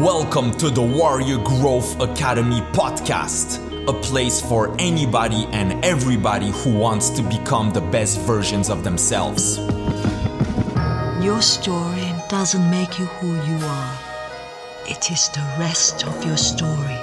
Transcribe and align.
Welcome 0.00 0.50
to 0.58 0.70
the 0.70 0.82
Warrior 0.82 1.38
Growth 1.38 2.00
Academy 2.00 2.60
podcast, 2.72 3.60
a 3.86 3.92
place 3.92 4.40
for 4.40 4.74
anybody 4.80 5.46
and 5.52 5.84
everybody 5.84 6.50
who 6.50 6.76
wants 6.76 7.10
to 7.10 7.22
become 7.22 7.70
the 7.70 7.80
best 7.80 8.18
versions 8.22 8.70
of 8.70 8.82
themselves. 8.82 9.58
Your 11.24 11.40
story 11.40 12.12
doesn't 12.28 12.68
make 12.70 12.98
you 12.98 13.06
who 13.06 13.34
you 13.48 13.64
are. 13.64 13.98
It 14.88 15.12
is 15.12 15.28
the 15.28 15.46
rest 15.60 16.04
of 16.04 16.24
your 16.24 16.38
story. 16.38 16.98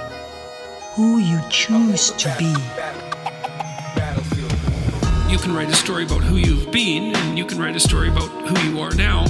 Who 0.94 1.16
you 1.16 1.40
choose 1.48 2.10
to 2.10 2.36
be. 2.38 2.54
You 5.32 5.38
can 5.38 5.54
write 5.54 5.70
a 5.70 5.76
story 5.76 6.04
about 6.04 6.22
who 6.22 6.36
you've 6.36 6.70
been, 6.70 7.16
and 7.16 7.38
you 7.38 7.46
can 7.46 7.58
write 7.58 7.74
a 7.74 7.80
story 7.80 8.10
about 8.10 8.28
who 8.28 8.68
you 8.68 8.80
are 8.80 8.94
now. 8.94 9.24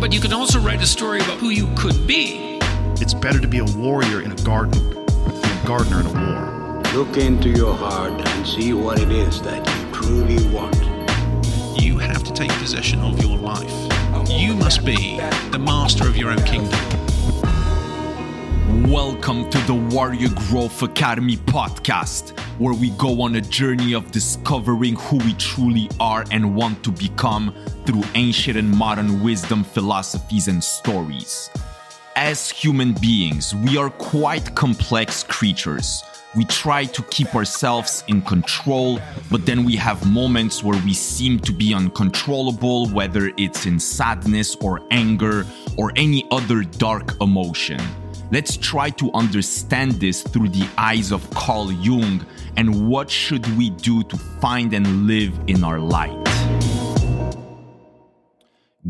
But 0.00 0.12
you 0.12 0.18
can 0.18 0.32
also 0.32 0.58
write 0.58 0.82
a 0.82 0.86
story 0.86 1.20
about 1.20 1.38
who 1.38 1.50
you 1.50 1.68
could 1.76 2.04
be. 2.04 2.53
It's 3.04 3.12
better 3.12 3.38
to 3.38 3.46
be 3.46 3.58
a 3.58 3.64
warrior 3.76 4.22
in 4.22 4.32
a 4.32 4.36
garden 4.36 4.88
than 4.88 5.58
a 5.58 5.66
gardener 5.66 6.00
in 6.00 6.06
a 6.06 6.12
war. 6.12 6.82
Look 6.94 7.18
into 7.18 7.50
your 7.50 7.74
heart 7.74 8.14
and 8.26 8.46
see 8.46 8.72
what 8.72 8.98
it 8.98 9.12
is 9.12 9.42
that 9.42 9.58
you 9.58 9.92
truly 9.92 10.42
want. 10.48 10.74
You 11.78 11.98
have 11.98 12.24
to 12.24 12.32
take 12.32 12.50
possession 12.52 13.00
of 13.00 13.22
your 13.22 13.36
life. 13.36 13.70
You 14.30 14.54
must 14.54 14.86
be 14.86 15.18
the 15.50 15.58
master 15.58 16.08
of 16.08 16.16
your 16.16 16.30
own 16.30 16.42
kingdom. 16.44 16.80
Welcome 18.90 19.50
to 19.50 19.58
the 19.66 19.74
Warrior 19.74 20.30
Growth 20.48 20.82
Academy 20.82 21.36
podcast, 21.36 22.38
where 22.58 22.72
we 22.72 22.88
go 22.92 23.20
on 23.20 23.34
a 23.34 23.42
journey 23.42 23.94
of 23.94 24.12
discovering 24.12 24.96
who 24.96 25.18
we 25.18 25.34
truly 25.34 25.90
are 26.00 26.24
and 26.30 26.54
want 26.54 26.82
to 26.84 26.90
become 26.90 27.54
through 27.84 28.04
ancient 28.14 28.56
and 28.56 28.70
modern 28.70 29.22
wisdom, 29.22 29.62
philosophies, 29.62 30.48
and 30.48 30.64
stories. 30.64 31.50
As 32.16 32.48
human 32.48 32.92
beings, 32.92 33.56
we 33.56 33.76
are 33.76 33.90
quite 33.90 34.54
complex 34.54 35.24
creatures. 35.24 36.00
We 36.36 36.44
try 36.44 36.84
to 36.84 37.02
keep 37.02 37.34
ourselves 37.34 38.04
in 38.06 38.22
control, 38.22 39.00
but 39.32 39.46
then 39.46 39.64
we 39.64 39.74
have 39.76 40.08
moments 40.08 40.62
where 40.62 40.80
we 40.84 40.94
seem 40.94 41.40
to 41.40 41.52
be 41.52 41.74
uncontrollable, 41.74 42.86
whether 42.90 43.32
it's 43.36 43.66
in 43.66 43.80
sadness 43.80 44.54
or 44.56 44.80
anger 44.92 45.44
or 45.76 45.92
any 45.96 46.24
other 46.30 46.62
dark 46.62 47.20
emotion. 47.20 47.80
Let's 48.30 48.56
try 48.56 48.90
to 48.90 49.10
understand 49.12 49.94
this 49.94 50.22
through 50.22 50.50
the 50.50 50.68
eyes 50.78 51.10
of 51.10 51.28
Carl 51.30 51.72
Jung 51.72 52.24
and 52.56 52.88
what 52.88 53.10
should 53.10 53.44
we 53.58 53.70
do 53.70 54.04
to 54.04 54.16
find 54.16 54.72
and 54.72 55.08
live 55.08 55.36
in 55.48 55.64
our 55.64 55.80
light. 55.80 56.33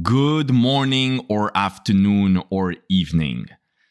Good 0.03 0.51
morning 0.51 1.25
or 1.29 1.57
afternoon 1.57 2.43
or 2.51 2.75
evening. 2.89 3.47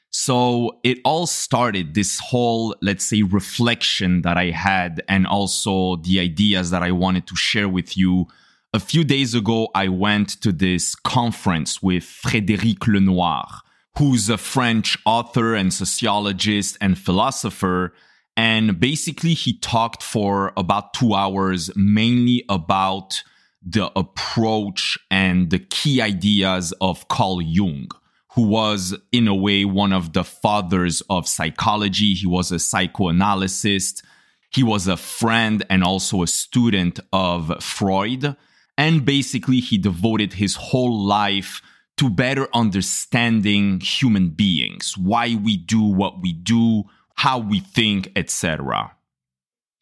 So 0.10 0.82
it 0.84 0.98
all 1.06 1.26
started 1.28 1.94
this 1.94 2.20
whole, 2.20 2.76
let's 2.82 3.06
say, 3.06 3.22
reflection 3.24 4.22
that 4.24 4.38
I 4.38 4.50
had, 4.50 5.02
and 5.08 5.26
also 5.26 5.96
the 5.96 6.20
ideas 6.20 6.72
that 6.72 6.84
I 6.84 6.92
wanted 6.92 7.26
to 7.28 7.38
share 7.38 7.70
with 7.70 7.96
you. 7.96 8.28
A 8.74 8.82
few 8.82 9.06
days 9.06 9.34
ago, 9.34 9.70
I 9.74 9.88
went 9.88 10.42
to 10.42 10.52
this 10.52 10.94
conference 10.94 11.82
with 11.82 12.04
Frédéric 12.04 12.86
Lenoir, 12.86 13.62
who's 13.98 14.30
a 14.30 14.38
French 14.38 14.98
author 15.06 15.56
and 15.56 15.74
sociologist 15.74 16.78
and 16.82 17.00
philosopher. 17.00 17.94
And 18.36 18.78
basically, 18.78 19.36
he 19.36 19.58
talked 19.58 20.04
for 20.04 20.52
about 20.58 20.94
two 20.94 21.14
hours, 21.14 21.72
mainly 21.78 22.44
about 22.50 23.24
the 23.66 23.92
approach 23.98 24.98
and 25.10 25.50
the 25.50 25.60
key 25.60 26.02
ideas 26.02 26.74
of 26.82 27.08
Carl 27.08 27.42
Jung, 27.42 27.90
who 28.34 28.44
was, 28.44 28.96
in 29.12 29.28
a 29.28 29.36
way, 29.36 29.64
one 29.64 29.94
of 29.94 30.14
the 30.14 30.24
fathers 30.24 31.02
of 31.10 31.28
psychology. 31.28 32.14
He 32.14 32.28
was 32.28 32.52
a 32.52 32.60
psychoanalyst. 32.60 34.04
He 34.50 34.64
was 34.64 34.88
a 34.88 34.98
friend 34.98 35.66
and 35.70 35.84
also 35.84 36.24
a 36.24 36.28
student 36.28 37.00
of 37.12 37.64
Freud. 37.64 38.36
And 38.78 39.06
basically, 39.06 39.60
he 39.60 39.78
devoted 39.78 40.34
his 40.34 40.56
whole 40.56 41.06
life 41.06 41.62
to 41.98 42.10
better 42.10 42.48
understanding 42.54 43.80
human 43.80 44.30
beings, 44.30 44.98
why 44.98 45.36
we 45.36 45.58
do 45.58 45.82
what 45.82 46.22
we 46.22 46.34
do, 46.34 46.84
how 47.16 47.38
we 47.38 47.60
think, 47.60 48.12
etc. 48.16 48.96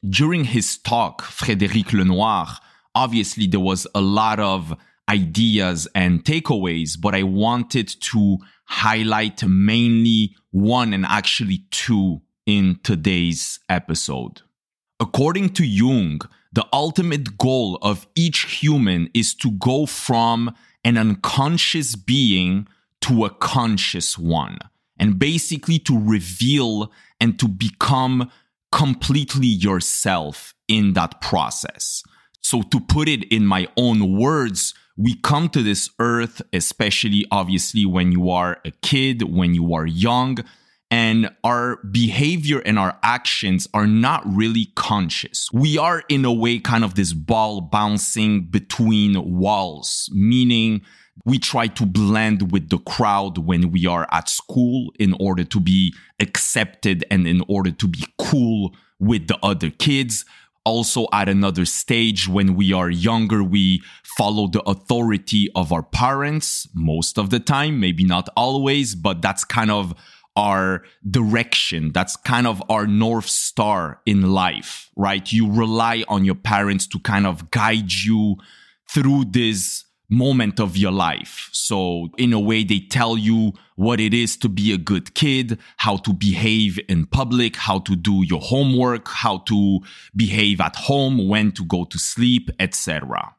During 0.08 0.44
his 0.44 0.78
talk, 0.78 1.22
Frédéric 1.22 1.94
Lenoir 1.94 2.60
obviously 2.96 3.48
there 3.48 3.60
was 3.60 3.88
a 3.96 4.02
lot 4.02 4.40
of 4.40 4.76
ideas 5.10 5.88
and 5.94 6.24
takeaways, 6.24 7.00
but 7.00 7.14
I 7.14 7.24
wanted 7.24 7.88
to 7.88 8.38
highlight 8.66 9.44
mainly 9.44 10.36
one 10.52 10.94
and 10.94 11.06
actually 11.06 11.66
two 11.72 12.22
in 12.46 12.80
today's 12.84 13.60
episode. 13.70 14.42
According 15.00 15.50
to 15.50 15.66
Jung, 15.66 16.22
the 16.54 16.68
ultimate 16.72 17.38
goal 17.38 17.78
of 17.82 18.08
each 18.16 18.60
human 18.60 19.10
is 19.14 19.34
to 19.36 19.52
go 19.52 19.86
from 19.86 20.54
an 20.84 20.98
unconscious 20.98 21.96
being 21.96 22.68
to 23.02 23.26
a 23.26 23.30
conscious 23.30 24.18
one, 24.18 24.60
and 24.98 25.18
basically 25.18 25.80
to 25.80 25.98
reveal 26.00 26.92
and 27.20 27.40
to 27.40 27.48
become 27.48 28.32
completely 28.72 29.48
yourself 29.48 30.54
in 30.68 30.94
that 30.94 31.20
process. 31.20 32.04
So, 32.52 32.62
to 32.64 32.82
put 32.82 33.08
it 33.08 33.24
in 33.32 33.46
my 33.46 33.70
own 33.78 34.20
words, 34.20 34.74
we 34.98 35.16
come 35.16 35.48
to 35.52 35.64
this 35.64 35.90
earth, 36.00 36.42
especially 36.52 37.26
obviously 37.32 37.86
when 37.86 38.12
you 38.12 38.30
are 38.30 38.60
a 38.66 38.72
kid, 38.82 39.22
when 39.22 39.54
you 39.54 39.74
are 39.74 39.86
young, 39.86 40.38
and 40.90 41.34
our 41.46 41.78
behavior 41.78 42.60
and 42.66 42.78
our 42.78 43.00
actions 43.04 43.70
are 43.74 43.88
not 43.88 44.24
really 44.26 44.68
conscious. 44.76 45.48
We 45.54 45.78
are, 45.78 46.04
in 46.10 46.26
a 46.26 46.34
way, 46.34 46.60
kind 46.60 46.84
of 46.84 46.96
this 46.96 47.14
ball 47.14 47.62
bouncing 47.62 48.48
between 48.48 49.40
walls, 49.40 50.10
meaning 50.12 50.82
we 51.24 51.40
try 51.40 51.68
to 51.68 51.86
blend 51.86 52.52
with 52.52 52.70
the 52.70 52.80
crowd 52.80 53.38
when 53.38 53.72
we 53.72 53.88
are 53.88 54.10
at 54.12 54.28
school 54.28 54.92
in 55.00 55.16
order 55.22 55.46
to 55.46 55.62
be 55.62 55.96
accepted 56.20 57.06
and 57.10 57.26
in 57.26 57.44
order 57.48 57.72
to 57.72 57.88
be 57.88 58.04
cool 58.18 58.76
with 59.00 59.28
the 59.28 59.40
other 59.42 59.70
kids 59.70 60.26
also 60.66 61.08
at 61.12 61.28
another 61.28 61.66
stage 61.66 62.28
when 62.28 62.56
we 62.56 62.74
are 62.74 62.90
younger 62.90 63.44
we 63.44 63.82
follow 64.18 64.48
the 64.48 64.62
authority 64.62 65.50
of 65.56 65.72
our 65.72 65.84
parents 65.84 66.68
most 66.74 67.18
of 67.18 67.30
the 67.30 67.40
time 67.40 67.80
maybe 67.80 68.04
not 68.04 68.30
always 68.36 68.96
but 68.96 69.22
that's 69.22 69.44
kind 69.44 69.72
of 69.72 69.94
our 70.38 70.84
direction. 71.10 71.92
That's 71.92 72.16
kind 72.16 72.48
of 72.48 72.64
our 72.70 72.88
north 72.88 73.28
star 73.28 74.00
in 74.06 74.32
life 74.32 74.90
right? 74.96 75.32
You 75.32 75.52
rely 75.52 76.04
on 76.08 76.26
your 76.26 76.36
parents 76.36 76.88
to 76.88 77.00
kind 77.00 77.26
of 77.26 77.52
guide 77.52 77.92
you 77.92 78.38
through 78.90 79.26
this 79.32 79.86
moment 80.12 80.60
of 80.60 80.78
your 80.78 80.92
life. 80.92 81.50
So, 81.54 82.10
in 82.18 82.34
a 82.34 82.40
way, 82.40 82.64
they 82.64 82.80
tell 82.80 83.18
you 83.18 83.54
what 83.76 84.00
it 84.00 84.14
is 84.14 84.38
to 84.38 84.50
be 84.50 84.74
a 84.74 84.78
good 84.78 85.16
kid, 85.16 85.58
how 85.78 85.98
to 85.98 86.14
behave 86.14 86.80
in 86.88 87.06
public, 87.06 87.56
how 87.56 87.80
to 87.80 87.96
do 87.96 88.24
your 88.26 88.42
homework, 88.42 89.08
how 89.08 89.40
to 89.40 89.80
behave 90.16 90.60
at 90.62 90.76
home, 90.76 91.28
when 91.28 91.52
to 91.54 91.66
go 91.66 91.86
to 91.86 91.98
sleep, 91.98 92.52
etc. 92.60 93.36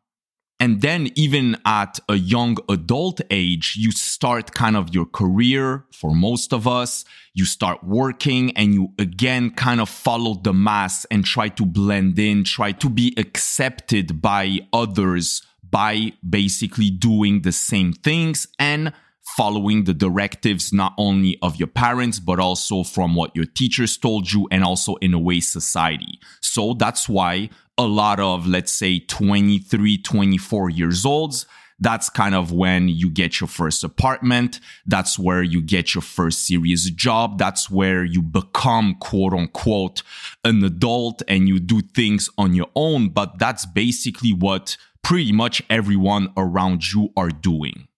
And 0.58 0.80
then, 0.80 1.08
even 1.16 1.56
at 1.66 1.98
a 2.08 2.14
young 2.14 2.56
adult 2.68 3.20
age, 3.30 3.74
you 3.76 3.90
start 3.90 4.54
kind 4.54 4.76
of 4.76 4.94
your 4.94 5.06
career 5.06 5.84
for 5.92 6.14
most 6.14 6.52
of 6.54 6.68
us. 6.68 7.04
You 7.34 7.44
start 7.44 7.82
working 7.82 8.56
and 8.56 8.72
you 8.72 8.92
again 8.98 9.50
kind 9.50 9.80
of 9.80 9.88
follow 9.88 10.34
the 10.34 10.52
mass 10.52 11.04
and 11.10 11.24
try 11.24 11.48
to 11.48 11.66
blend 11.66 12.18
in, 12.18 12.44
try 12.44 12.70
to 12.72 12.88
be 12.88 13.12
accepted 13.16 14.22
by 14.22 14.60
others 14.72 15.42
by 15.72 16.12
basically 16.28 16.90
doing 16.90 17.42
the 17.42 17.50
same 17.50 17.92
things 17.92 18.46
and 18.60 18.92
following 19.36 19.84
the 19.84 19.94
directives 19.94 20.72
not 20.72 20.92
only 20.98 21.38
of 21.42 21.56
your 21.56 21.66
parents 21.66 22.20
but 22.20 22.38
also 22.38 22.84
from 22.84 23.16
what 23.16 23.34
your 23.34 23.46
teachers 23.46 23.96
told 23.96 24.30
you 24.30 24.46
and 24.52 24.62
also 24.62 24.94
in 24.96 25.14
a 25.14 25.18
way 25.18 25.40
society 25.40 26.20
so 26.40 26.74
that's 26.74 27.08
why 27.08 27.48
a 27.78 27.84
lot 27.84 28.20
of 28.20 28.46
let's 28.46 28.72
say 28.72 28.98
23 28.98 29.98
24 29.98 30.70
years 30.70 31.06
olds 31.06 31.46
that's 31.82 32.08
kind 32.08 32.36
of 32.36 32.52
when 32.52 32.86
you 32.86 33.10
get 33.10 33.40
your 33.40 33.48
first 33.48 33.82
apartment. 33.82 34.60
That's 34.86 35.18
where 35.18 35.42
you 35.42 35.60
get 35.60 35.96
your 35.96 36.02
first 36.02 36.46
serious 36.46 36.88
job. 36.90 37.38
That's 37.38 37.68
where 37.68 38.04
you 38.04 38.22
become 38.22 38.94
quote 39.00 39.32
unquote 39.32 40.04
an 40.44 40.62
adult 40.62 41.22
and 41.26 41.48
you 41.48 41.58
do 41.58 41.80
things 41.80 42.30
on 42.38 42.54
your 42.54 42.68
own. 42.76 43.08
But 43.08 43.40
that's 43.40 43.66
basically 43.66 44.32
what 44.32 44.76
pretty 45.02 45.32
much 45.32 45.62
everyone 45.68 46.32
around 46.36 46.92
you 46.92 47.10
are 47.16 47.30
doing. 47.30 47.88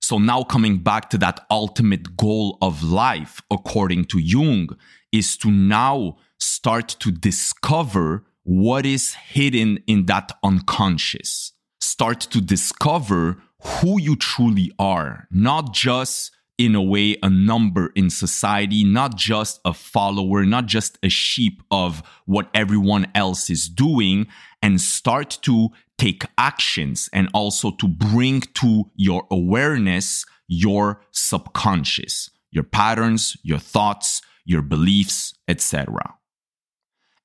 So 0.00 0.18
now 0.18 0.42
coming 0.42 0.78
back 0.78 1.10
to 1.10 1.18
that 1.18 1.46
ultimate 1.50 2.16
goal 2.16 2.58
of 2.60 2.82
life, 2.82 3.40
according 3.50 4.06
to 4.06 4.18
Jung, 4.18 4.70
is 5.12 5.36
to 5.38 5.50
now 5.50 6.16
start 6.38 6.88
to 7.00 7.10
discover 7.10 8.24
what 8.42 8.86
is 8.86 9.14
hidden 9.14 9.78
in 9.86 10.06
that 10.06 10.32
unconscious. 10.42 11.52
Start 11.80 12.20
to 12.20 12.40
discover 12.40 13.42
who 13.62 14.00
you 14.00 14.16
truly 14.16 14.72
are, 14.78 15.28
not 15.30 15.74
just 15.74 16.32
in 16.58 16.74
a 16.74 16.82
way, 16.82 17.16
a 17.22 17.30
number 17.30 17.90
in 17.94 18.10
society, 18.10 18.84
not 18.84 19.16
just 19.16 19.60
a 19.64 19.72
follower, 19.72 20.44
not 20.44 20.66
just 20.66 20.98
a 21.02 21.08
sheep 21.08 21.62
of 21.70 22.02
what 22.26 22.50
everyone 22.52 23.06
else 23.14 23.48
is 23.48 23.68
doing, 23.68 24.26
and 24.62 24.80
start 24.80 25.38
to 25.40 25.70
take 26.00 26.24
actions 26.38 27.10
and 27.12 27.28
also 27.34 27.72
to 27.72 27.86
bring 27.86 28.40
to 28.54 28.90
your 28.96 29.26
awareness 29.30 30.24
your 30.48 31.02
subconscious, 31.10 32.30
your 32.50 32.64
patterns, 32.64 33.36
your 33.42 33.58
thoughts, 33.58 34.22
your 34.46 34.62
beliefs, 34.62 35.34
etc. 35.46 35.86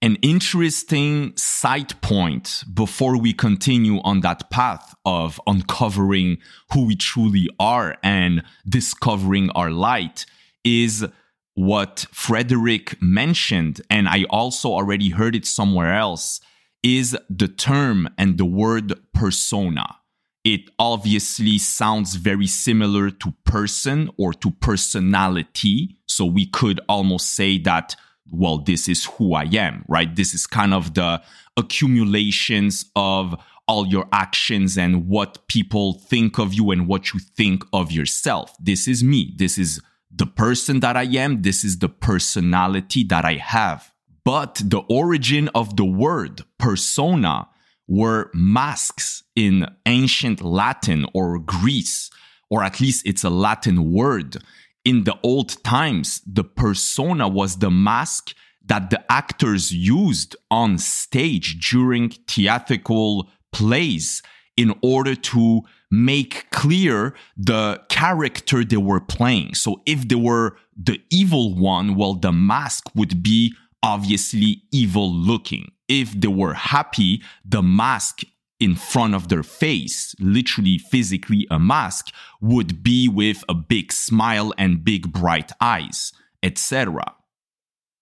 An 0.01 0.17
interesting 0.21 1.35
side 1.37 1.99
point 2.01 2.65
before 2.73 3.17
we 3.17 3.31
continue 3.31 3.99
on 4.03 4.19
that 4.21 4.51
path 4.51 4.93
of 5.05 5.39
uncovering 5.47 6.37
who 6.73 6.85
we 6.85 6.95
truly 6.97 7.47
are 7.57 7.95
and 8.03 8.43
discovering 8.67 9.49
our 9.51 9.71
light 9.71 10.25
is 10.65 11.05
what 11.53 12.05
Frédéric 12.13 13.01
mentioned, 13.01 13.79
and 13.89 14.09
I 14.09 14.25
also 14.29 14.69
already 14.69 15.09
heard 15.11 15.33
it 15.33 15.45
somewhere 15.45 15.93
else, 15.93 16.41
is 16.85 17.17
the 17.31 17.47
term 17.47 18.07
and 18.15 18.37
the 18.37 18.45
word 18.45 18.93
persona. 19.11 19.97
It 20.43 20.69
obviously 20.77 21.57
sounds 21.57 22.13
very 22.13 22.45
similar 22.45 23.09
to 23.09 23.33
person 23.43 24.11
or 24.17 24.33
to 24.33 24.51
personality. 24.51 25.97
So 26.05 26.25
we 26.25 26.45
could 26.45 26.79
almost 26.87 27.31
say 27.33 27.57
that 27.59 27.95
well, 28.31 28.57
this 28.57 28.89
is 28.89 29.05
who 29.05 29.33
I 29.35 29.43
am, 29.43 29.85
right? 29.87 30.15
This 30.15 30.33
is 30.33 30.47
kind 30.47 30.73
of 30.73 30.95
the 30.95 31.21
accumulations 31.57 32.85
of 32.95 33.35
all 33.67 33.87
your 33.87 34.07
actions 34.11 34.77
and 34.77 35.07
what 35.07 35.47
people 35.47 35.93
think 35.93 36.39
of 36.39 36.53
you 36.53 36.71
and 36.71 36.87
what 36.87 37.13
you 37.13 37.19
think 37.19 37.63
of 37.71 37.91
yourself. 37.91 38.55
This 38.59 38.87
is 38.87 39.03
me. 39.03 39.33
This 39.37 39.57
is 39.57 39.79
the 40.11 40.25
person 40.25 40.79
that 40.79 40.97
I 40.97 41.03
am. 41.03 41.41
This 41.43 41.63
is 41.63 41.79
the 41.79 41.89
personality 41.89 43.03
that 43.05 43.25
I 43.25 43.35
have. 43.35 43.91
But 44.25 44.61
the 44.65 44.81
origin 44.89 45.49
of 45.55 45.77
the 45.77 45.85
word 45.85 46.43
persona 46.57 47.47
were 47.87 48.31
masks 48.33 49.23
in 49.35 49.67
ancient 49.85 50.41
Latin 50.41 51.05
or 51.13 51.39
Greece, 51.39 52.09
or 52.49 52.63
at 52.63 52.81
least 52.81 53.05
it's 53.05 53.23
a 53.23 53.29
Latin 53.29 53.91
word 53.93 54.37
in 54.85 55.03
the 55.03 55.17
old 55.23 55.61
times, 55.63 56.21
the 56.25 56.43
persona 56.43 57.27
was 57.27 57.57
the 57.57 57.71
mask 57.71 58.33
that 58.63 58.91
the 58.91 59.11
actors 59.11 59.73
used 59.73 60.35
on 60.49 60.77
stage 60.77 61.69
during 61.69 62.11
theatrical 62.27 63.29
plays 63.51 64.21
in 64.55 64.73
order 64.81 65.15
to 65.15 65.61
make 65.91 66.49
clear 66.51 67.13
the 67.35 67.81
character 67.89 68.63
they 68.63 68.77
were 68.77 69.01
playing. 69.01 69.53
So 69.55 69.81
if 69.85 70.07
they 70.07 70.15
were 70.15 70.57
the 70.77 71.01
evil 71.09 71.55
one, 71.55 71.95
well, 71.95 72.13
the 72.13 72.31
mask 72.31 72.89
would 72.95 73.21
be 73.21 73.53
obviously 73.85 74.63
evil 74.71 75.13
looking. 75.13 75.71
If 75.87 76.19
they 76.19 76.27
were 76.27 76.55
happy, 76.55 77.21
the 77.45 77.61
mask 77.61 78.23
in 78.59 78.75
front 78.75 79.13
of 79.13 79.27
their 79.27 79.43
face, 79.43 80.15
literally 80.19 80.79
physically 80.79 81.45
a 81.51 81.59
mask, 81.59 82.07
would 82.41 82.81
be 82.81 83.07
with 83.07 83.43
a 83.47 83.53
big 83.53 83.91
smile 83.93 84.53
and 84.57 84.83
big 84.83 85.13
bright 85.13 85.51
eyes, 85.61 86.11
etc. 86.41 87.13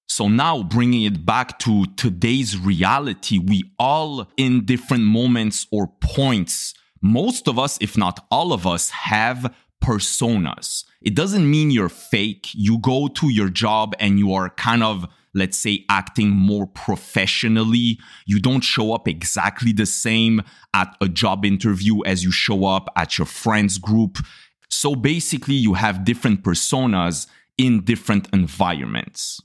So 0.07 0.29
now 0.29 0.63
bringing 0.63 1.03
it 1.03 1.25
back 1.25 1.59
to 1.59 1.85
today's 1.97 2.57
reality, 2.57 3.37
we 3.37 3.73
all 3.77 4.31
in 4.37 4.63
different 4.63 5.03
moments 5.03 5.67
or 5.69 5.87
points, 5.99 6.73
most 7.01 7.49
of 7.49 7.59
us, 7.59 7.77
if 7.81 7.97
not 7.97 8.25
all 8.31 8.53
of 8.53 8.65
us, 8.65 8.89
have 8.91 9.53
personas. 9.83 10.85
It 11.01 11.13
doesn't 11.13 11.49
mean 11.49 11.71
you're 11.71 11.89
fake. 11.89 12.47
You 12.53 12.77
go 12.77 13.09
to 13.09 13.29
your 13.29 13.49
job 13.49 13.95
and 13.99 14.17
you 14.17 14.33
are 14.33 14.49
kind 14.51 14.81
of 14.81 15.07
let's 15.33 15.57
say, 15.57 15.85
acting 15.89 16.29
more 16.29 16.67
professionally. 16.67 17.99
You 18.25 18.39
don't 18.39 18.63
show 18.63 18.93
up 18.93 19.07
exactly 19.07 19.71
the 19.71 19.85
same 19.85 20.41
at 20.73 20.95
a 21.01 21.07
job 21.07 21.45
interview 21.45 22.03
as 22.03 22.23
you 22.23 22.31
show 22.31 22.65
up 22.65 22.89
at 22.95 23.17
your 23.17 23.25
friends 23.25 23.77
group. 23.77 24.17
So 24.69 24.95
basically, 24.95 25.55
you 25.55 25.73
have 25.75 26.05
different 26.05 26.43
personas 26.43 27.27
in 27.57 27.83
different 27.83 28.27
environments. 28.33 29.39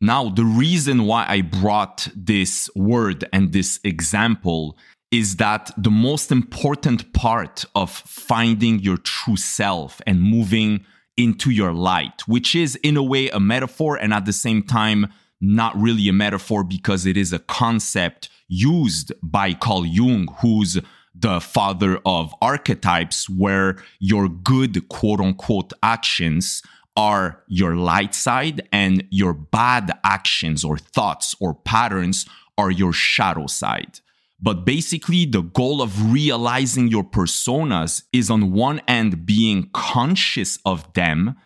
Now, 0.00 0.30
the 0.30 0.44
reason 0.44 1.04
why 1.04 1.26
I 1.28 1.42
brought 1.42 2.08
this 2.16 2.68
word 2.74 3.24
and 3.32 3.52
this 3.52 3.78
example 3.84 4.76
is 5.12 5.36
that 5.36 5.70
the 5.76 5.90
most 5.90 6.32
important 6.32 7.12
part 7.12 7.64
of 7.74 7.90
finding 7.90 8.80
your 8.80 8.96
true 8.96 9.36
self 9.36 10.00
and 10.06 10.20
moving 10.20 10.84
into 11.16 11.50
your 11.50 11.72
light, 11.72 12.26
which 12.26 12.54
is 12.54 12.76
in 12.76 12.96
a 12.96 13.02
way 13.02 13.28
a 13.28 13.40
metaphor 13.40 13.96
and 13.96 14.12
at 14.12 14.24
the 14.24 14.32
same 14.32 14.62
time 14.62 15.12
not 15.40 15.76
really 15.76 16.08
a 16.08 16.12
metaphor 16.12 16.62
because 16.62 17.04
it 17.04 17.16
is 17.16 17.32
a 17.32 17.38
concept 17.38 18.28
used 18.48 19.12
by 19.22 19.52
Carl 19.52 19.84
Jung, 19.84 20.28
who's 20.40 20.78
the 21.14 21.40
father 21.40 22.00
of 22.06 22.34
archetypes, 22.40 23.28
where 23.28 23.76
your 23.98 24.28
good 24.28 24.88
quote 24.88 25.20
unquote 25.20 25.72
actions 25.82 26.62
are 26.96 27.42
your 27.48 27.74
light 27.74 28.14
side 28.14 28.68
and 28.72 29.04
your 29.10 29.32
bad 29.32 29.90
actions 30.04 30.64
or 30.64 30.78
thoughts 30.78 31.34
or 31.40 31.54
patterns 31.54 32.26
are 32.58 32.70
your 32.70 32.92
shadow 32.92 33.46
side. 33.46 34.00
But 34.42 34.64
basically, 34.64 35.24
the 35.24 35.42
goal 35.42 35.80
of 35.80 36.12
realizing 36.12 36.88
your 36.88 37.04
personas 37.04 38.02
is 38.12 38.28
on 38.28 38.52
one 38.52 38.80
end 38.88 39.24
being 39.24 39.70
conscious 39.72 40.58
of 40.66 40.92
them 40.94 41.36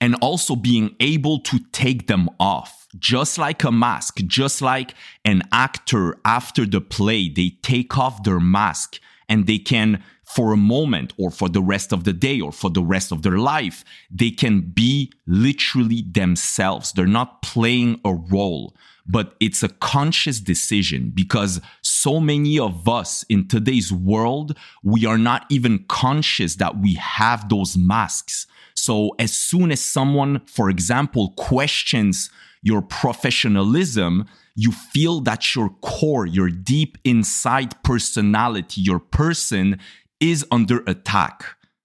and 0.00 0.14
also 0.16 0.56
being 0.56 0.96
able 0.98 1.40
to 1.40 1.58
take 1.72 2.06
them 2.06 2.30
off. 2.40 2.86
Just 2.98 3.36
like 3.36 3.62
a 3.62 3.70
mask, 3.70 4.18
just 4.26 4.62
like 4.62 4.94
an 5.24 5.42
actor 5.52 6.16
after 6.24 6.64
the 6.64 6.80
play, 6.80 7.28
they 7.28 7.58
take 7.62 7.98
off 7.98 8.22
their 8.22 8.40
mask 8.40 8.98
and 9.28 9.46
they 9.46 9.58
can, 9.58 10.02
for 10.26 10.52
a 10.52 10.56
moment 10.56 11.12
or 11.18 11.30
for 11.30 11.48
the 11.48 11.62
rest 11.62 11.92
of 11.92 12.04
the 12.04 12.12
day 12.12 12.40
or 12.40 12.52
for 12.52 12.68
the 12.68 12.82
rest 12.82 13.12
of 13.12 13.22
their 13.22 13.38
life, 13.38 13.84
they 14.10 14.30
can 14.30 14.60
be 14.60 15.12
literally 15.26 16.04
themselves. 16.10 16.92
They're 16.92 17.06
not 17.06 17.42
playing 17.42 18.00
a 18.04 18.12
role 18.12 18.74
but 19.08 19.34
it's 19.40 19.62
a 19.62 19.68
conscious 19.68 20.40
decision 20.40 21.10
because 21.14 21.60
so 21.82 22.18
many 22.20 22.58
of 22.58 22.88
us 22.88 23.24
in 23.28 23.46
today's 23.46 23.92
world, 23.92 24.56
we 24.82 25.06
are 25.06 25.18
not 25.18 25.46
even 25.48 25.84
conscious 25.88 26.56
that 26.56 26.78
we 26.78 26.94
have 26.94 27.48
those 27.48 27.76
masks. 27.76 28.46
So 28.74 29.14
as 29.18 29.32
soon 29.32 29.70
as 29.70 29.80
someone, 29.80 30.42
for 30.46 30.68
example, 30.68 31.30
questions 31.36 32.30
your 32.62 32.82
professionalism, 32.82 34.26
you 34.56 34.72
feel 34.72 35.20
that 35.20 35.54
your 35.54 35.68
core, 35.82 36.26
your 36.26 36.50
deep 36.50 36.98
inside 37.04 37.80
personality, 37.84 38.80
your 38.80 38.98
person 38.98 39.78
is 40.20 40.44
under 40.50 40.82
attack. 40.86 41.44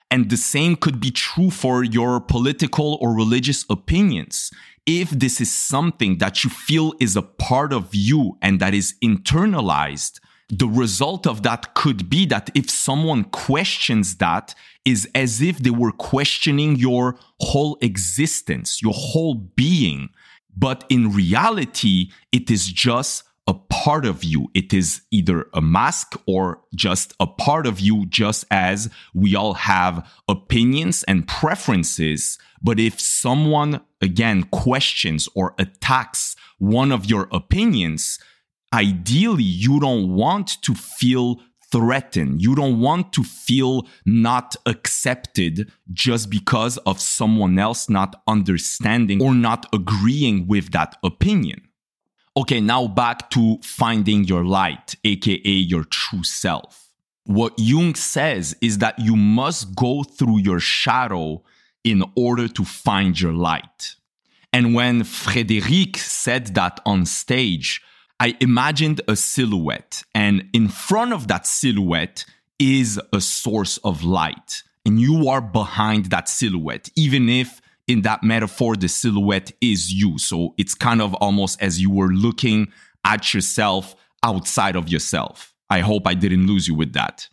And 0.10 0.30
the 0.30 0.38
same 0.38 0.76
could 0.76 1.00
be 1.00 1.12
true 1.12 1.50
for 1.50 1.84
your 1.84 2.20
political 2.20 2.98
or 3.02 3.16
religious 3.16 3.66
opinions 3.70 4.52
if 4.86 5.10
this 5.12 5.40
is 5.40 5.52
something 5.52 6.18
that 6.18 6.44
you 6.44 6.50
feel 6.50 6.94
is 7.00 7.16
a 7.16 7.22
part 7.22 7.74
of 7.74 7.94
you 7.94 8.38
and 8.42 8.60
that 8.60 8.74
is 8.74 8.96
internalized, 9.04 10.20
the 10.50 10.68
result 10.68 11.28
of 11.28 11.44
that 11.44 11.74
could 11.76 12.10
be 12.10 12.26
that 12.26 12.50
if 12.56 12.70
someone 12.70 13.24
questions 13.26 14.18
that 14.18 14.56
is 14.84 15.08
as 15.14 15.42
if 15.42 15.60
they 15.60 15.70
were 15.70 15.92
questioning 15.92 16.76
your 16.76 17.18
whole 17.40 17.78
existence, 17.82 18.82
your 18.82 18.94
whole 18.94 19.36
being. 19.36 20.10
But 20.58 20.84
in 20.90 21.14
reality, 21.14 22.12
it 22.32 22.52
is 22.52 22.68
just 22.68 23.24
a 23.48 23.54
part 23.54 24.06
of 24.06 24.24
you. 24.24 24.50
It 24.54 24.74
is 24.74 25.02
either 25.12 25.48
a 25.54 25.62
mask 25.62 26.14
or 26.26 26.62
just 26.76 27.14
a 27.20 27.28
part 27.28 27.66
of 27.66 27.80
you, 27.80 28.06
just 28.06 28.46
as 28.52 28.90
we 29.14 29.36
all 29.36 29.56
have 29.56 30.10
opinions 30.28 31.04
and 31.04 31.28
preferences. 31.28 32.38
But 32.62 32.80
if 32.80 33.00
someone, 33.00 33.82
again, 34.02 34.44
questions 34.44 35.28
or 35.36 35.56
attacks 35.58 36.36
one 36.60 36.92
of 36.92 37.06
your 37.06 37.28
opinions, 37.32 38.20
ideally, 38.74 39.44
you 39.44 39.80
don't 39.80 40.14
want 40.14 40.62
to 40.62 40.76
feel 40.76 41.42
threatened. 41.72 42.42
You 42.42 42.54
don't 42.54 42.80
want 42.80 43.14
to 43.14 43.24
feel 43.24 43.88
not 44.06 44.56
accepted 44.66 45.72
just 45.92 46.30
because 46.30 46.78
of 46.80 47.00
someone 47.00 47.58
else 47.58 47.90
not 47.90 48.22
understanding 48.28 49.22
or 49.22 49.34
not 49.34 49.66
agreeing 49.74 50.48
with 50.48 50.72
that 50.72 50.98
opinion. 51.04 51.62
Okay, 52.38 52.62
now 52.62 52.88
back 52.88 53.30
to 53.32 53.58
finding 53.62 54.24
your 54.24 54.46
light, 54.46 54.96
aka 55.04 55.52
your 55.52 55.84
true 55.84 56.24
self. 56.24 56.90
What 57.26 57.54
Jung 57.58 57.96
says 57.96 58.56
is 58.62 58.78
that 58.78 58.98
you 59.00 59.16
must 59.16 59.76
go 59.76 60.04
through 60.04 60.40
your 60.40 60.60
shadow 60.60 61.44
in 61.84 62.04
order 62.16 62.48
to 62.48 62.64
find 62.64 63.20
your 63.20 63.34
light. 63.34 63.96
And 64.54 64.74
when 64.74 65.02
Frédéric 65.02 65.98
said 65.98 66.56
that 66.56 66.80
on 66.86 67.06
stage, 67.06 67.82
I 68.20 68.38
imagined 68.40 69.02
a 69.08 69.16
silhouette, 69.16 70.04
and 70.14 70.48
in 70.54 70.68
front 70.68 71.12
of 71.14 71.28
that 71.28 71.46
silhouette 71.48 72.26
is 72.60 73.00
a 73.12 73.20
source 73.20 73.78
of 73.78 74.04
light. 74.04 74.64
and 74.86 75.00
you 75.00 75.28
are 75.30 75.42
behind 75.42 76.06
that 76.06 76.28
silhouette, 76.28 76.90
even 76.96 77.30
if 77.30 77.61
in 77.88 78.02
that 78.04 78.24
metaphor, 78.24 78.76
the 78.76 78.88
silhouette 78.88 79.52
is 79.62 79.92
you. 79.92 80.18
So 80.18 80.54
it's 80.58 80.76
kind 80.76 81.02
of 81.02 81.14
almost 81.16 81.62
as 81.62 81.82
you 81.82 81.90
were 81.90 82.10
looking 82.10 82.72
at 83.06 83.34
yourself 83.34 83.96
outside 84.24 84.76
of 84.76 84.90
yourself. 84.90 85.54
I 85.70 85.80
hope 85.80 86.08
I 86.08 86.14
didn't 86.14 86.48
lose 86.48 86.68
you 86.68 86.76
with 86.76 86.94
that. 86.94 87.28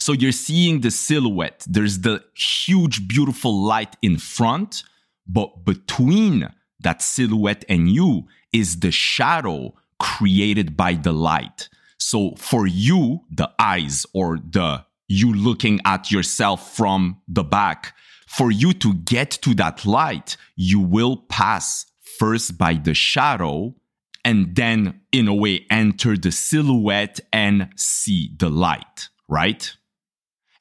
So 0.00 0.12
you're 0.12 0.32
seeing 0.32 0.80
the 0.80 0.90
silhouette. 0.90 1.64
There's 1.68 2.00
the 2.00 2.24
huge, 2.34 3.06
beautiful 3.08 3.62
light 3.62 3.96
in 4.02 4.18
front, 4.18 4.82
but 5.26 5.64
between 5.64 6.48
that 6.80 7.02
silhouette 7.02 7.64
and 7.68 7.88
you 7.88 8.24
is 8.52 8.80
the 8.80 8.90
shadow 8.90 9.74
created 9.98 10.76
by 10.76 10.94
the 10.94 11.12
light. 11.12 11.68
So 11.98 12.34
for 12.36 12.66
you, 12.66 13.20
the 13.30 13.50
eyes 13.58 14.04
or 14.12 14.38
the 14.38 14.84
you 15.08 15.32
looking 15.32 15.80
at 15.84 16.10
yourself 16.10 16.74
from 16.74 17.20
the 17.28 17.44
back, 17.44 17.94
for 18.36 18.50
you 18.50 18.72
to 18.72 18.94
get 18.94 19.30
to 19.30 19.54
that 19.54 19.86
light, 19.86 20.36
you 20.56 20.80
will 20.80 21.16
pass 21.28 21.86
first 22.18 22.58
by 22.58 22.74
the 22.74 22.94
shadow 22.94 23.74
and 24.24 24.56
then, 24.56 25.00
in 25.12 25.28
a 25.28 25.34
way, 25.34 25.66
enter 25.70 26.16
the 26.16 26.32
silhouette 26.32 27.20
and 27.32 27.68
see 27.76 28.30
the 28.38 28.48
light, 28.48 29.08
right? 29.28 29.76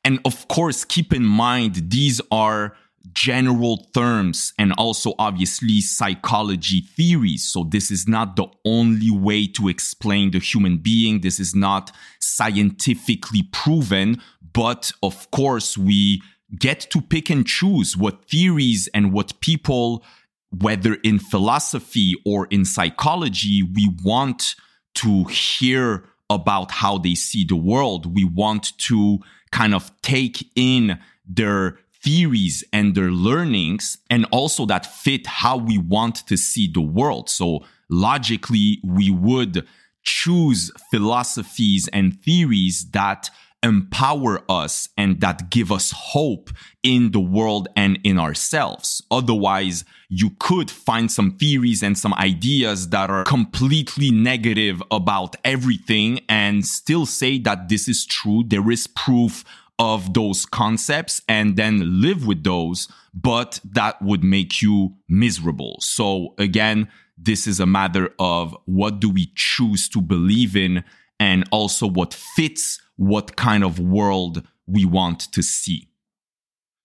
And 0.03 0.19
of 0.25 0.47
course, 0.49 0.83
keep 0.83 1.13
in 1.13 1.23
mind, 1.23 1.89
these 1.89 2.19
are 2.29 2.75
general 3.13 3.77
terms 3.93 4.53
and 4.57 4.73
also 4.77 5.13
obviously 5.17 5.81
psychology 5.81 6.81
theories. 6.81 7.43
So 7.43 7.63
this 7.63 7.89
is 7.89 8.07
not 8.07 8.35
the 8.35 8.47
only 8.65 9.11
way 9.11 9.47
to 9.47 9.67
explain 9.67 10.31
the 10.31 10.39
human 10.39 10.77
being. 10.77 11.21
This 11.21 11.39
is 11.39 11.55
not 11.55 11.91
scientifically 12.19 13.43
proven, 13.51 14.21
but 14.53 14.91
of 15.01 15.29
course 15.31 15.77
we 15.77 16.21
get 16.57 16.81
to 16.91 17.01
pick 17.01 17.29
and 17.29 17.45
choose 17.45 17.97
what 17.97 18.25
theories 18.25 18.87
and 18.93 19.11
what 19.11 19.39
people, 19.39 20.03
whether 20.51 20.95
in 20.95 21.19
philosophy 21.19 22.13
or 22.25 22.47
in 22.47 22.65
psychology, 22.65 23.63
we 23.63 23.89
want 24.03 24.55
to 24.95 25.23
hear 25.25 26.05
about 26.29 26.71
how 26.71 26.97
they 26.97 27.15
see 27.15 27.43
the 27.43 27.55
world. 27.55 28.13
We 28.13 28.23
want 28.23 28.77
to 28.79 29.19
kind 29.51 29.73
of 29.73 29.91
take 30.01 30.49
in 30.55 30.99
their 31.27 31.79
theories 32.03 32.63
and 32.73 32.95
their 32.95 33.11
learnings 33.11 33.97
and 34.09 34.25
also 34.31 34.65
that 34.65 34.85
fit 34.85 35.25
how 35.25 35.57
we 35.57 35.77
want 35.77 36.27
to 36.27 36.37
see 36.37 36.69
the 36.71 36.81
world. 36.81 37.29
So 37.29 37.63
logically, 37.89 38.79
we 38.83 39.09
would 39.09 39.65
choose 40.03 40.69
philosophies 40.91 41.87
and 41.89 42.19
theories 42.21 42.89
that 42.91 43.29
empower 43.63 44.43
us 44.49 44.89
and 44.97 45.21
that 45.21 45.49
give 45.49 45.71
us 45.71 45.91
hope 45.95 46.49
in 46.83 47.11
the 47.11 47.19
world 47.19 47.67
and 47.75 47.97
in 48.03 48.19
ourselves. 48.19 49.01
Otherwise, 49.09 49.85
you 50.09 50.31
could 50.39 50.69
find 50.69 51.11
some 51.11 51.31
theories 51.37 51.81
and 51.81 51.97
some 51.97 52.13
ideas 52.15 52.89
that 52.89 53.09
are 53.09 53.23
completely 53.23 54.11
negative 54.11 54.83
about 54.91 55.35
everything 55.43 56.19
and 56.27 56.65
still 56.65 57.05
say 57.05 57.39
that 57.39 57.69
this 57.69 57.87
is 57.87 58.05
true. 58.05 58.43
There 58.45 58.69
is 58.69 58.85
proof 58.85 59.43
of 59.79 60.13
those 60.13 60.45
concepts 60.45 61.21
and 61.27 61.55
then 61.55 62.01
live 62.01 62.27
with 62.27 62.43
those, 62.43 62.87
but 63.13 63.59
that 63.63 64.01
would 64.01 64.23
make 64.23 64.61
you 64.61 64.93
miserable. 65.07 65.77
So 65.79 66.35
again, 66.37 66.89
this 67.17 67.47
is 67.47 67.59
a 67.59 67.65
matter 67.65 68.13
of 68.19 68.55
what 68.65 68.99
do 68.99 69.09
we 69.09 69.31
choose 69.35 69.87
to 69.89 70.01
believe 70.01 70.55
in 70.55 70.83
and 71.19 71.47
also 71.51 71.87
what 71.87 72.13
fits 72.13 72.81
what 72.95 73.35
kind 73.35 73.63
of 73.63 73.79
world 73.79 74.43
we 74.67 74.85
want 74.85 75.19
to 75.33 75.41
see. 75.41 75.89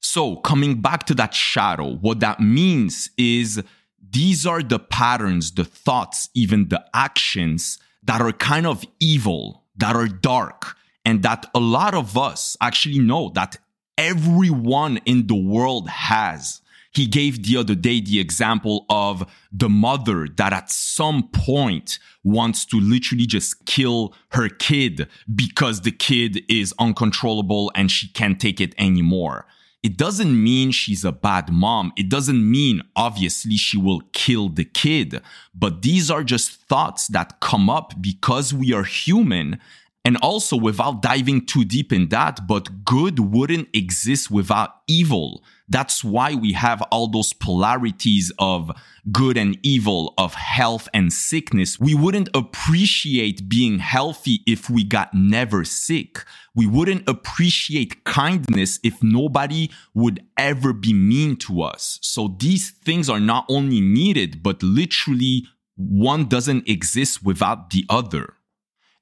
So, 0.01 0.37
coming 0.37 0.81
back 0.81 1.05
to 1.07 1.15
that 1.15 1.35
shadow, 1.35 1.97
what 1.97 2.21
that 2.21 2.41
means 2.41 3.11
is 3.19 3.63
these 4.11 4.47
are 4.47 4.63
the 4.63 4.79
patterns, 4.79 5.53
the 5.53 5.65
thoughts, 5.65 6.29
even 6.35 6.69
the 6.69 6.85
actions 6.95 7.79
that 8.05 8.21
are 8.21 8.33
kind 8.33 8.67
of 8.67 8.85
evil, 9.01 9.65
that 9.77 9.97
are 9.97 10.09
dark, 10.09 10.77
and 11.05 11.23
that 11.23 11.47
a 11.55 11.61
lot 11.61 11.95
of 11.95 12.17
us 12.17 12.57
actually 12.61 12.99
know 12.99 13.31
that 13.35 13.59
everyone 13.97 14.99
in 15.05 15.27
the 15.27 15.35
world 15.35 15.89
has. 15.89 16.63
He 16.93 17.07
gave 17.07 17.45
the 17.45 17.57
other 17.57 17.75
day 17.75 18.01
the 18.01 18.19
example 18.19 18.87
of 18.89 19.31
the 19.53 19.69
mother 19.69 20.27
that 20.37 20.53
at 20.53 20.71
some 20.71 21.29
point 21.29 21.99
wants 22.25 22.65
to 22.67 22.81
literally 22.81 23.27
just 23.27 23.67
kill 23.67 24.15
her 24.31 24.49
kid 24.49 25.09
because 25.35 25.83
the 25.83 25.93
kid 25.93 26.43
is 26.49 26.75
uncontrollable 26.79 27.71
and 27.75 27.91
she 27.91 28.09
can't 28.09 28.41
take 28.41 28.61
it 28.61 28.75
anymore. 28.79 29.47
It 29.83 29.97
doesn't 29.97 30.43
mean 30.43 30.73
she's 30.73 31.05
a 31.05 31.13
bad 31.13 31.51
mom. 31.51 31.93
It 31.97 32.09
doesn't 32.09 32.51
mean 32.51 32.83
obviously 32.97 33.57
she 33.57 33.79
will 33.79 34.03
kill 34.13 34.49
the 34.49 34.65
kid. 34.65 35.23
But 35.55 35.83
these 35.83 36.11
are 36.11 36.25
just 36.25 36.51
thoughts 36.69 37.07
that 37.09 37.41
come 37.41 37.71
up 37.71 37.95
because 38.01 38.53
we 38.53 38.73
are 38.73 38.83
human 38.83 39.61
and 40.05 40.17
also, 40.23 40.57
without 40.57 41.03
diving 41.03 41.45
too 41.45 41.65
deep 41.65 41.93
in 41.93 42.09
that, 42.09 42.47
but 42.47 42.85
good 42.85 43.19
wouldn't 43.19 43.69
exist 43.75 44.31
without 44.31 44.71
evil. 44.87 45.45
That's 45.69 46.03
why 46.03 46.35
we 46.35 46.53
have 46.53 46.81
all 46.91 47.09
those 47.09 47.35
polarities 47.35 48.33
of 48.39 48.71
good 49.13 49.37
and 49.37 49.59
evil, 49.63 50.15
of 50.17 50.33
health 50.33 50.89
and 50.95 51.13
sickness. 51.13 51.79
We 51.79 51.95
wouldn't 51.95 52.31
appreciate 52.33 53.51
being 53.51 53.81
healthy 53.81 54.41
if 54.47 54.71
we 54.71 54.83
got 54.83 55.13
never 55.13 55.63
sick. 55.65 56.25
We 56.55 56.67
wouldn't 56.67 57.07
appreciate 57.07 58.05
kindness 58.05 58.81
if 58.83 59.03
nobody 59.03 59.71
would 59.93 60.25
ever 60.39 60.73
be 60.73 60.95
mean 60.95 61.37
to 61.37 61.61
us. 61.61 61.99
So 62.01 62.35
these 62.39 62.71
things 62.71 63.11
are 63.11 63.21
not 63.21 63.45
only 63.51 63.83
needed, 63.83 64.43
but 64.43 64.63
literally 64.63 65.49
one 65.77 66.25
doesn't 66.25 66.67
exist 66.67 67.23
without 67.23 67.71
the 67.71 67.85
other. 67.91 68.38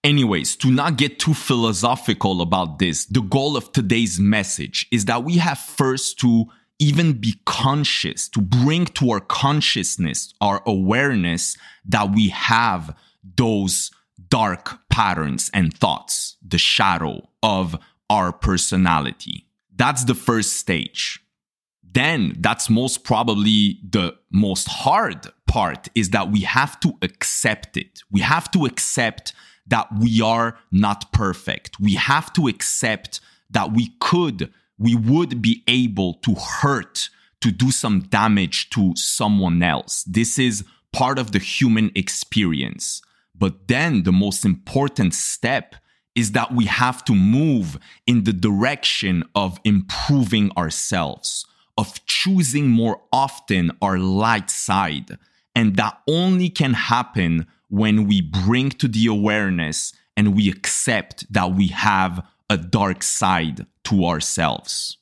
Anyways, 0.07 0.55
to 0.59 0.71
not 0.71 0.99
get 0.99 1.19
too 1.19 1.35
philosophical 1.35 2.41
about 2.41 2.79
this, 2.79 3.07
the 3.07 3.23
goal 3.23 3.57
of 3.57 3.73
today's 3.73 4.21
message 4.21 4.87
is 4.93 5.07
that 5.07 5.25
we 5.25 5.39
have 5.39 5.59
first 5.59 6.21
to 6.21 6.45
even 6.79 7.15
be 7.15 7.35
conscious, 7.45 8.29
to 8.29 8.41
bring 8.41 8.85
to 8.85 9.11
our 9.11 9.19
consciousness, 9.19 10.33
our 10.41 10.63
awareness 10.65 11.57
that 11.87 12.15
we 12.15 12.29
have 12.29 12.95
those 13.37 13.91
dark 14.29 14.79
patterns 14.91 15.51
and 15.53 15.77
thoughts, 15.77 16.37
the 16.41 16.57
shadow 16.57 17.29
of 17.43 17.77
our 18.09 18.31
personality. 18.33 19.49
That's 19.75 20.05
the 20.05 20.15
first 20.15 20.53
stage. 20.53 21.19
Then 21.83 22.37
that's 22.39 22.71
most 22.71 23.03
probably 23.03 23.81
the 23.83 24.15
most 24.31 24.69
hard 24.69 25.27
part 25.49 25.89
is 25.97 26.11
that 26.11 26.31
we 26.31 26.43
have 26.43 26.79
to 26.79 26.97
accept 27.03 27.77
it. 27.77 28.03
We 28.09 28.21
have 28.21 28.53
to 28.53 28.67
accept 28.67 29.33
that 29.67 29.89
we 29.99 30.21
are 30.21 30.57
not 30.71 31.13
perfect. 31.13 31.81
We 31.81 31.95
have 31.95 32.33
to 32.35 32.49
accept 32.49 33.21
that 33.51 33.73
we 33.73 33.93
could, 34.01 34.53
we 34.79 34.95
would 34.95 35.43
be 35.43 35.63
able 35.67 36.15
to 36.15 36.35
hurt, 36.35 37.09
to 37.41 37.51
do 37.51 37.71
some 37.71 38.01
damage 38.01 38.71
to 38.71 38.95
someone 38.97 39.63
else. 39.63 40.05
This 40.05 40.39
is 40.39 40.65
part 40.93 41.19
of 41.19 41.33
the 41.33 41.39
human 41.39 41.91
experience. 41.95 43.03
But 43.35 43.69
then 43.69 44.05
the 44.05 44.13
most 44.13 44.45
important 44.45 45.15
step 45.15 45.75
is 46.15 46.33
that 46.33 46.53
we 46.53 46.65
have 46.65 47.05
to 47.05 47.15
move 47.15 47.79
in 48.07 48.25
the 48.25 48.33
direction 48.33 49.23
of 49.35 49.61
improving 49.65 50.51
ourselves, 50.57 51.45
of 51.77 52.05
choosing 52.07 52.69
more 52.69 53.03
often 53.13 53.71
our 53.83 53.99
light 53.99 54.49
side. 54.49 55.19
And 55.55 55.77
that 55.77 56.01
only 56.09 56.49
can 56.49 56.73
happen 56.73 57.47
when 57.69 58.07
we 58.07 58.21
bring 58.21 58.71
to 58.71 58.89
the 58.89 59.07
awareness 59.07 59.93
and 60.17 60.35
we 60.35 60.49
accept 60.49 61.31
that 61.33 61.53
we 61.53 61.69
have 61.69 62.27
a 62.49 62.57
dark 62.57 63.03
side 63.03 63.67
to 63.85 64.05
ourselves. 64.05 64.99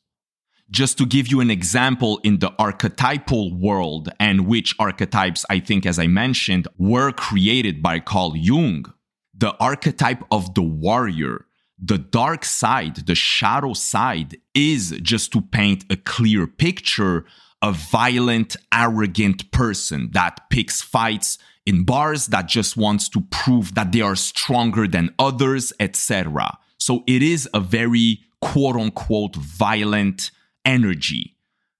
Just 0.70 0.96
to 0.98 1.06
give 1.06 1.28
you 1.28 1.40
an 1.40 1.50
example 1.50 2.20
in 2.24 2.38
the 2.38 2.52
archetypal 2.58 3.54
world, 3.54 4.08
and 4.18 4.46
which 4.46 4.74
archetypes 4.78 5.44
I 5.50 5.60
think, 5.60 5.84
as 5.86 5.98
I 5.98 6.06
mentioned, 6.06 6.66
were 6.78 7.12
created 7.12 7.82
by 7.82 8.00
Carl 8.00 8.34
Jung, 8.36 8.86
the 9.36 9.54
archetype 9.60 10.24
of 10.30 10.54
the 10.54 10.62
warrior, 10.62 11.46
the 11.78 11.98
dark 11.98 12.44
side, 12.44 13.06
the 13.06 13.14
shadow 13.14 13.74
side, 13.74 14.36
is 14.54 14.98
just 15.02 15.32
to 15.32 15.42
paint 15.42 15.84
a 15.90 15.96
clear 15.96 16.46
picture 16.46 17.26
a 17.64 17.72
violent, 17.72 18.56
arrogant 18.74 19.50
person 19.50 20.10
that 20.12 20.50
picks 20.50 20.82
fights 20.82 21.38
in 21.66 21.84
bars 21.84 22.26
that 22.28 22.46
just 22.46 22.76
wants 22.76 23.08
to 23.10 23.20
prove 23.30 23.74
that 23.74 23.92
they 23.92 24.00
are 24.00 24.16
stronger 24.16 24.86
than 24.86 25.14
others, 25.18 25.72
etc. 25.80 26.58
So 26.78 27.02
it 27.06 27.22
is 27.22 27.48
a 27.54 27.60
very 27.60 28.20
quote 28.40 28.76
unquote 28.76 29.36
violent 29.36 30.30
energy. 30.64 31.36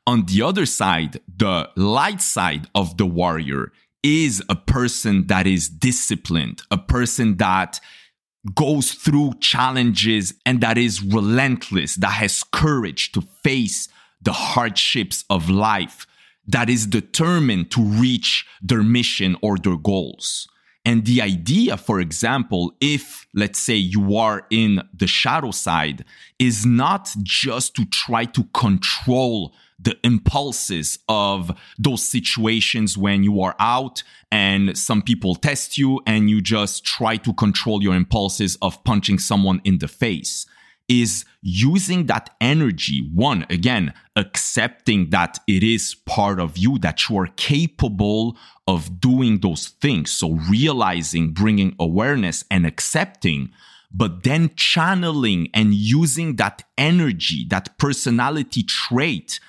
On 0.07 0.27
the 0.27 0.43
other 0.43 0.67
side, 0.67 1.21
the 1.37 1.71
light 1.77 2.21
side 2.21 2.69
of 2.75 2.97
the 2.97 3.07
warrior 3.07 3.73
is 4.03 4.43
a 4.49 4.55
person 4.55 5.27
that 5.29 5.47
is 5.47 5.69
disciplined, 5.69 6.63
a 6.71 6.77
person 6.77 7.39
that 7.39 7.81
goes 8.55 8.93
through 8.93 9.33
challenges 9.41 10.35
and 10.45 10.61
that 10.61 10.77
is 10.77 11.03
relentless, 11.03 11.97
that 11.97 12.13
has 12.13 12.45
courage 12.45 13.13
to 13.13 13.23
face 13.43 13.89
the 14.21 14.33
hardships 14.33 15.25
of 15.31 15.49
life, 15.49 16.07
that 16.47 16.69
is 16.69 16.87
determined 16.87 17.71
to 17.73 17.83
reach 17.83 18.47
their 18.63 18.83
mission 18.83 19.37
or 19.43 19.57
their 19.57 19.77
goals. 19.77 20.49
And 20.87 21.07
the 21.07 21.23
idea, 21.23 21.79
for 21.79 21.99
example, 21.99 22.75
if 22.81 23.27
let's 23.35 23.59
say 23.59 23.75
you 23.75 24.17
are 24.17 24.47
in 24.51 24.83
the 24.93 25.07
shadow 25.07 25.51
side, 25.51 26.05
is 26.39 26.67
not 26.67 27.09
just 27.23 27.75
to 27.77 27.87
try 27.87 28.27
to 28.27 28.45
control 28.53 29.55
the 29.79 29.99
impulses 30.05 30.99
of 31.09 31.51
those 31.79 32.03
situations 32.03 32.97
when 32.97 33.25
you 33.25 33.41
are 33.41 33.57
out 33.59 34.03
and 34.31 34.77
some 34.77 35.03
people 35.03 35.35
test 35.35 35.77
you 35.77 36.01
and 36.07 36.31
you 36.31 36.41
just 36.41 36.85
try 36.85 37.17
to 37.17 37.33
control 37.33 37.83
your 37.83 37.95
impulses 37.95 38.57
of 38.63 38.83
punching 38.85 39.19
someone 39.19 39.61
in 39.65 39.79
the 39.79 39.89
face 39.89 40.47
is 40.89 41.25
using 41.41 42.07
that 42.07 42.31
energy. 42.41 43.09
One, 43.13 43.47
again, 43.51 43.95
accepting 44.17 45.11
that 45.11 45.39
it 45.47 45.63
is 45.63 45.95
part 45.95 46.39
of 46.39 46.59
you, 46.59 46.79
that 46.79 47.09
you 47.09 47.19
are 47.19 47.29
capable 47.37 48.37
of 48.67 49.01
doing 49.01 49.41
those 49.41 49.69
things. 49.69 50.11
So 50.11 50.33
realizing, 50.33 51.33
bringing 51.33 51.75
awareness 51.79 52.45
and 52.51 52.67
accepting, 52.67 53.51
but 53.91 54.25
then 54.25 54.51
channeling 54.57 55.49
and 55.55 55.73
using 55.73 56.37
that 56.37 56.63
energy, 56.77 57.47
that 57.51 57.79
personality 57.79 58.63
trait 58.63 59.41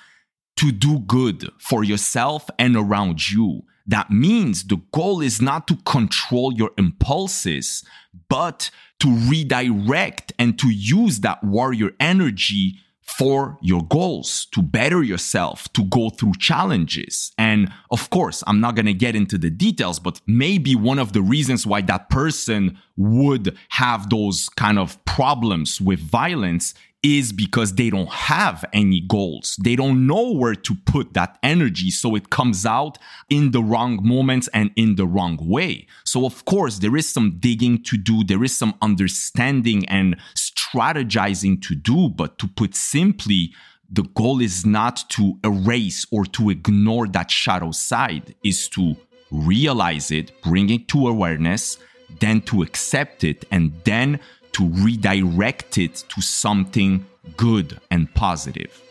to 0.56 0.72
do 0.72 1.00
good 1.00 1.50
for 1.58 1.84
yourself 1.84 2.48
and 2.58 2.76
around 2.76 3.30
you. 3.30 3.62
That 3.86 4.10
means 4.10 4.64
the 4.64 4.80
goal 4.92 5.20
is 5.20 5.40
not 5.40 5.68
to 5.68 5.76
control 5.76 6.52
your 6.52 6.72
impulses, 6.76 7.84
but 8.28 8.70
to 9.00 9.10
redirect 9.10 10.32
and 10.38 10.58
to 10.58 10.68
use 10.68 11.20
that 11.20 11.44
warrior 11.44 11.90
energy 12.00 12.80
for 13.06 13.56
your 13.62 13.84
goals, 13.84 14.46
to 14.52 14.60
better 14.60 15.02
yourself, 15.02 15.72
to 15.72 15.84
go 15.84 16.10
through 16.10 16.32
challenges. 16.40 17.32
And 17.38 17.72
of 17.90 18.10
course, 18.10 18.42
I'm 18.46 18.60
not 18.60 18.74
going 18.74 18.86
to 18.86 18.94
get 18.94 19.14
into 19.14 19.38
the 19.38 19.48
details, 19.48 20.00
but 20.00 20.20
maybe 20.26 20.74
one 20.74 20.98
of 20.98 21.12
the 21.12 21.22
reasons 21.22 21.66
why 21.66 21.82
that 21.82 22.10
person 22.10 22.78
would 22.96 23.56
have 23.70 24.10
those 24.10 24.48
kind 24.50 24.78
of 24.78 25.02
problems 25.04 25.80
with 25.80 26.00
violence 26.00 26.74
is 27.06 27.32
because 27.32 27.76
they 27.76 27.88
don't 27.88 28.10
have 28.10 28.64
any 28.72 29.00
goals. 29.00 29.56
They 29.62 29.76
don't 29.76 30.08
know 30.08 30.32
where 30.32 30.56
to 30.56 30.74
put 30.74 31.14
that 31.14 31.38
energy. 31.40 31.90
So 31.90 32.16
it 32.16 32.30
comes 32.30 32.66
out 32.66 32.98
in 33.30 33.52
the 33.52 33.62
wrong 33.62 34.00
moments 34.02 34.48
and 34.48 34.72
in 34.74 34.96
the 34.96 35.06
wrong 35.06 35.38
way. 35.40 35.86
So, 36.04 36.26
of 36.26 36.44
course, 36.44 36.80
there 36.80 36.96
is 36.96 37.08
some 37.08 37.38
digging 37.38 37.84
to 37.84 37.96
do. 37.96 38.24
There 38.24 38.42
is 38.42 38.56
some 38.56 38.74
understanding 38.82 39.86
and 39.86 40.16
strategizing 40.34 41.62
to 41.62 41.76
do. 41.76 42.08
But 42.08 42.38
to 42.38 42.48
put 42.48 42.74
simply, 42.74 43.52
the 43.88 44.02
goal 44.02 44.40
is 44.40 44.66
not 44.66 45.04
to 45.10 45.38
erase 45.44 46.06
or 46.10 46.24
to 46.26 46.50
ignore 46.50 47.06
that 47.08 47.30
shadow 47.30 47.70
side, 47.70 48.34
is 48.42 48.68
to 48.70 48.96
realize 49.30 50.10
it, 50.10 50.32
bring 50.42 50.70
it 50.70 50.88
to 50.88 51.06
awareness, 51.06 51.78
then 52.18 52.40
to 52.40 52.62
accept 52.62 53.22
it, 53.22 53.44
and 53.52 53.72
then 53.84 54.18
to 54.56 54.64
redirect 54.64 55.76
it 55.76 56.02
to 56.08 56.22
something 56.22 57.04
good 57.36 57.78
and 57.90 58.12
positive. 58.14 58.82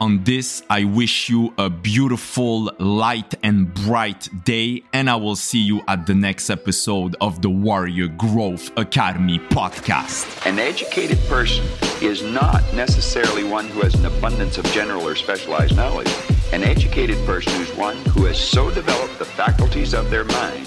On 0.00 0.24
this, 0.24 0.62
I 0.70 0.84
wish 0.84 1.28
you 1.28 1.52
a 1.58 1.68
beautiful, 1.68 2.72
light, 2.78 3.34
and 3.42 3.72
bright 3.74 4.28
day, 4.44 4.82
and 4.94 5.10
I 5.10 5.16
will 5.16 5.36
see 5.36 5.60
you 5.60 5.82
at 5.88 6.06
the 6.06 6.14
next 6.14 6.48
episode 6.48 7.16
of 7.20 7.42
the 7.42 7.50
Warrior 7.50 8.08
Growth 8.08 8.70
Academy 8.78 9.38
podcast. 9.38 10.46
An 10.46 10.58
educated 10.58 11.18
person 11.28 11.66
is 12.00 12.22
not 12.22 12.62
necessarily 12.72 13.44
one 13.44 13.68
who 13.68 13.82
has 13.82 13.94
an 13.94 14.06
abundance 14.06 14.56
of 14.56 14.64
general 14.66 15.06
or 15.06 15.14
specialized 15.14 15.76
knowledge. 15.76 16.12
An 16.52 16.62
educated 16.62 17.18
person 17.26 17.52
is 17.60 17.70
one 17.76 17.96
who 18.06 18.24
has 18.24 18.38
so 18.38 18.70
developed 18.70 19.18
the 19.18 19.24
faculties 19.26 19.92
of 19.92 20.10
their 20.10 20.24
mind 20.24 20.66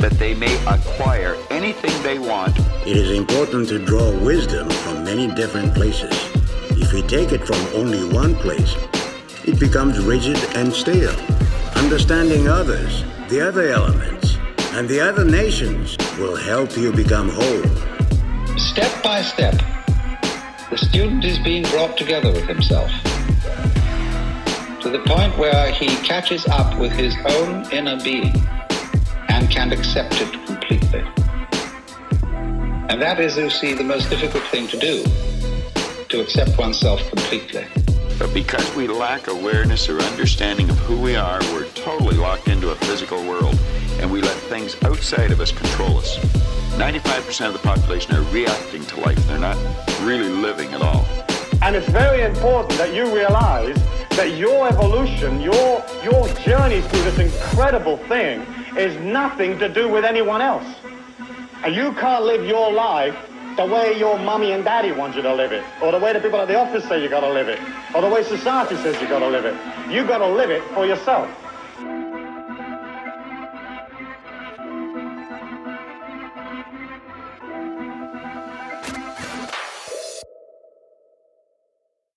that 0.00 0.12
they 0.18 0.34
may 0.34 0.54
acquire 0.66 1.36
anything 1.50 1.92
they 2.02 2.18
want. 2.18 2.58
It 2.86 2.96
is 2.96 3.10
important 3.10 3.68
to 3.68 3.78
draw 3.78 4.10
wisdom 4.24 4.68
from 4.70 5.04
many 5.04 5.26
different 5.28 5.74
places. 5.74 6.12
If 6.70 6.92
we 6.92 7.02
take 7.02 7.32
it 7.32 7.46
from 7.46 7.60
only 7.74 8.02
one 8.12 8.34
place, 8.34 8.74
it 9.44 9.60
becomes 9.60 9.98
rigid 10.00 10.38
and 10.54 10.72
stale. 10.72 11.14
Understanding 11.76 12.48
others, 12.48 13.04
the 13.28 13.46
other 13.46 13.68
elements, 13.68 14.38
and 14.72 14.88
the 14.88 15.00
other 15.00 15.24
nations 15.24 15.98
will 16.18 16.36
help 16.36 16.76
you 16.76 16.92
become 16.92 17.28
whole. 17.28 18.56
Step 18.56 19.02
by 19.02 19.20
step, 19.20 19.54
the 20.70 20.78
student 20.78 21.24
is 21.24 21.38
being 21.40 21.64
brought 21.64 21.98
together 21.98 22.32
with 22.32 22.46
himself 22.46 22.90
to 24.80 24.88
the 24.88 25.00
point 25.00 25.36
where 25.36 25.70
he 25.72 25.88
catches 26.06 26.46
up 26.46 26.78
with 26.78 26.92
his 26.92 27.14
own 27.28 27.70
inner 27.70 28.02
being 28.02 28.32
and 29.40 29.50
can 29.50 29.72
accept 29.72 30.20
it 30.20 30.30
completely. 30.44 31.00
And 32.90 33.00
that 33.00 33.18
is, 33.18 33.38
you 33.38 33.48
see, 33.48 33.72
the 33.72 33.82
most 33.82 34.10
difficult 34.10 34.44
thing 34.44 34.68
to 34.68 34.78
do, 34.78 35.02
to 36.08 36.20
accept 36.20 36.58
oneself 36.58 37.00
completely. 37.08 37.64
But 38.18 38.34
because 38.34 38.74
we 38.76 38.86
lack 38.86 39.28
awareness 39.28 39.88
or 39.88 39.98
understanding 40.00 40.68
of 40.68 40.76
who 40.80 41.00
we 41.00 41.16
are, 41.16 41.40
we're 41.52 41.68
totally 41.68 42.16
locked 42.16 42.48
into 42.48 42.68
a 42.70 42.74
physical 42.74 43.26
world 43.26 43.58
and 43.98 44.12
we 44.12 44.20
let 44.20 44.36
things 44.52 44.76
outside 44.84 45.30
of 45.30 45.40
us 45.40 45.52
control 45.52 45.96
us. 45.96 46.18
95% 46.76 47.46
of 47.46 47.52
the 47.54 47.58
population 47.60 48.14
are 48.14 48.22
reacting 48.30 48.84
to 48.86 49.00
life. 49.00 49.16
They're 49.26 49.38
not 49.38 49.56
really 50.02 50.28
living 50.28 50.70
at 50.74 50.82
all. 50.82 51.06
And 51.62 51.74
it's 51.74 51.88
very 51.88 52.22
important 52.22 52.76
that 52.78 52.94
you 52.94 53.14
realize 53.14 53.76
that 54.10 54.36
your 54.36 54.68
evolution, 54.68 55.40
your, 55.40 55.82
your 56.04 56.28
journey 56.44 56.82
through 56.82 57.02
this 57.04 57.18
incredible 57.18 57.96
thing 57.96 58.44
is 58.76 58.96
nothing 59.00 59.58
to 59.58 59.68
do 59.68 59.88
with 59.88 60.04
anyone 60.04 60.40
else. 60.40 60.66
And 61.64 61.74
you 61.74 61.92
can't 61.92 62.24
live 62.24 62.44
your 62.44 62.72
life 62.72 63.16
the 63.56 63.66
way 63.66 63.98
your 63.98 64.18
mummy 64.18 64.52
and 64.52 64.64
daddy 64.64 64.92
want 64.92 65.16
you 65.16 65.22
to 65.22 65.34
live 65.34 65.52
it, 65.52 65.64
or 65.82 65.92
the 65.92 65.98
way 65.98 66.12
the 66.12 66.20
people 66.20 66.40
at 66.40 66.48
the 66.48 66.56
office 66.56 66.84
say 66.84 67.02
you 67.02 67.08
gotta 67.08 67.30
live 67.30 67.48
it, 67.48 67.58
or 67.94 68.00
the 68.00 68.08
way 68.08 68.22
society 68.22 68.76
says 68.76 69.00
you 69.02 69.08
gotta 69.08 69.28
live 69.28 69.44
it. 69.44 69.54
You 69.90 70.06
gotta 70.06 70.26
live 70.26 70.50
it 70.50 70.62
for 70.72 70.86
yourself. 70.86 71.28